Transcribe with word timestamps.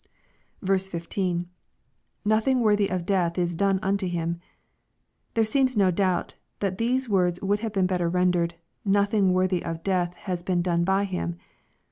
15.— 0.65 1.47
[Nothing 2.25 2.59
worthy 2.61 2.89
of 2.89 3.05
death 3.05 3.37
is 3.37 3.53
done 3.53 3.77
unto 3.83 4.07
him,] 4.07 4.39
There 5.35 5.45
seems 5.45 5.77
no 5.77 5.91
doubt 5.91 6.33
that 6.59 6.79
these 6.79 7.07
words 7.07 7.39
would 7.43 7.59
have 7.59 7.73
been 7.73 7.85
better 7.85 8.09
rendered," 8.09 8.55
nothing 8.83 9.31
worthy 9.31 9.63
of 9.63 9.83
death 9.83 10.15
has 10.15 10.41
been 10.41 10.63
done 10.63 10.83
by 10.83 11.03
him." 11.03 11.35